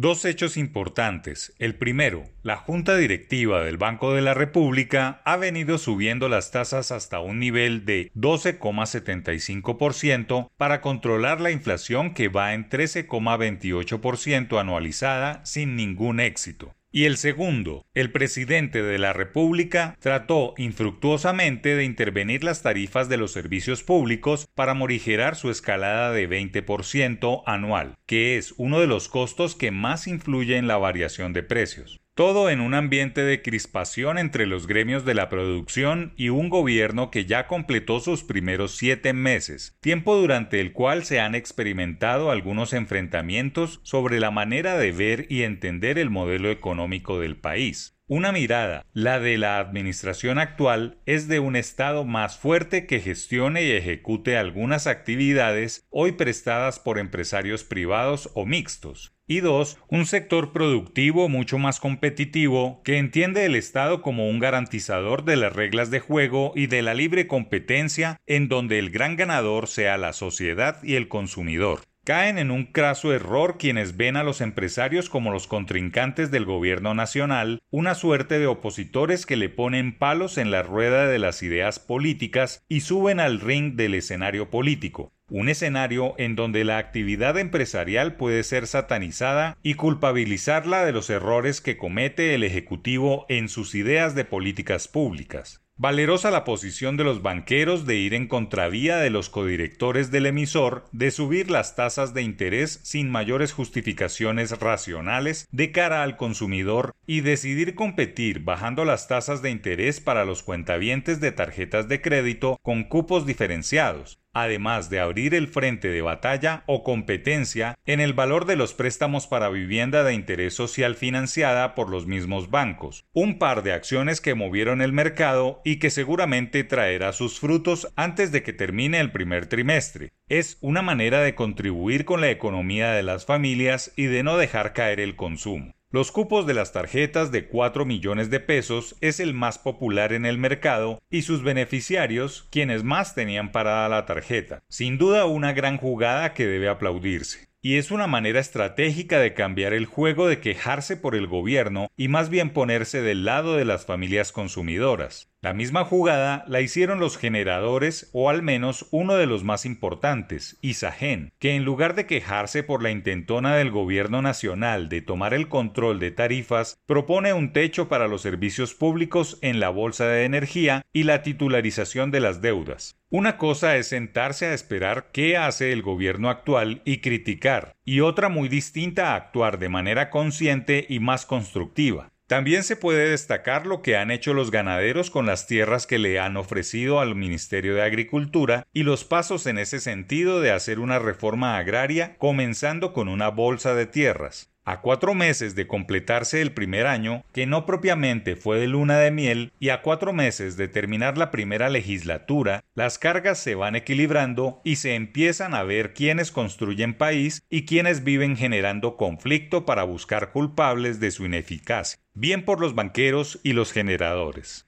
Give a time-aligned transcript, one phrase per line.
[0.00, 1.52] Dos hechos importantes.
[1.58, 6.92] El primero, la Junta Directiva del Banco de la República ha venido subiendo las tasas
[6.92, 15.74] hasta un nivel de 12,75% para controlar la inflación que va en 13,28% anualizada sin
[15.74, 16.76] ningún éxito.
[16.90, 23.18] Y el segundo, el presidente de la República trató infructuosamente de intervenir las tarifas de
[23.18, 29.08] los servicios públicos para morigerar su escalada de 20% anual, que es uno de los
[29.08, 32.00] costos que más influye en la variación de precios.
[32.18, 37.12] Todo en un ambiente de crispación entre los gremios de la producción y un gobierno
[37.12, 42.72] que ya completó sus primeros siete meses, tiempo durante el cual se han experimentado algunos
[42.72, 47.97] enfrentamientos sobre la manera de ver y entender el modelo económico del país.
[48.10, 53.64] Una mirada, la de la administración actual, es de un Estado más fuerte que gestione
[53.64, 60.54] y ejecute algunas actividades hoy prestadas por empresarios privados o mixtos, y dos, un sector
[60.54, 66.00] productivo mucho más competitivo que entiende el Estado como un garantizador de las reglas de
[66.00, 70.94] juego y de la libre competencia en donde el gran ganador sea la sociedad y
[70.94, 71.80] el consumidor.
[72.08, 76.94] Caen en un craso error quienes ven a los empresarios como los contrincantes del gobierno
[76.94, 81.78] nacional, una suerte de opositores que le ponen palos en la rueda de las ideas
[81.78, 88.16] políticas y suben al ring del escenario político un escenario en donde la actividad empresarial
[88.16, 94.14] puede ser satanizada y culpabilizarla de los errores que comete el Ejecutivo en sus ideas
[94.14, 95.67] de políticas públicas.
[95.80, 100.88] Valerosa la posición de los banqueros de ir en contravía de los codirectores del emisor
[100.90, 107.20] de subir las tasas de interés sin mayores justificaciones racionales de cara al consumidor y
[107.20, 112.82] decidir competir bajando las tasas de interés para los cuentavientes de tarjetas de crédito con
[112.82, 118.56] cupos diferenciados, además de abrir el frente de batalla o competencia en el valor de
[118.56, 123.72] los préstamos para vivienda de interés social financiada por los mismos bancos, un par de
[123.72, 129.00] acciones que movieron el mercado y que seguramente traerá sus frutos antes de que termine
[129.00, 130.12] el primer trimestre.
[130.28, 134.72] Es una manera de contribuir con la economía de las familias y de no dejar
[134.72, 135.77] caer el consumo.
[135.90, 140.26] Los cupos de las tarjetas de 4 millones de pesos es el más popular en
[140.26, 144.60] el mercado y sus beneficiarios quienes más tenían parada la tarjeta.
[144.68, 149.72] Sin duda una gran jugada que debe aplaudirse y es una manera estratégica de cambiar
[149.72, 153.84] el juego de quejarse por el gobierno y más bien ponerse del lado de las
[153.84, 155.30] familias consumidoras.
[155.40, 160.58] La misma jugada la hicieron los generadores o al menos uno de los más importantes,
[160.62, 165.48] Isagen, que en lugar de quejarse por la intentona del gobierno nacional de tomar el
[165.48, 170.82] control de tarifas, propone un techo para los servicios públicos en la bolsa de energía
[170.92, 172.96] y la titularización de las deudas.
[173.08, 178.28] Una cosa es sentarse a esperar qué hace el gobierno actual y criticar, y otra
[178.28, 182.10] muy distinta actuar de manera consciente y más constructiva.
[182.28, 186.20] También se puede destacar lo que han hecho los ganaderos con las tierras que le
[186.20, 190.98] han ofrecido al Ministerio de Agricultura y los pasos en ese sentido de hacer una
[190.98, 194.52] reforma agraria comenzando con una bolsa de tierras.
[194.68, 199.10] A cuatro meses de completarse el primer año, que no propiamente fue de luna de
[199.10, 204.60] miel, y a cuatro meses de terminar la primera legislatura, las cargas se van equilibrando
[204.64, 210.32] y se empiezan a ver quiénes construyen país y quiénes viven generando conflicto para buscar
[210.32, 214.66] culpables de su ineficacia, bien por los banqueros y los generadores.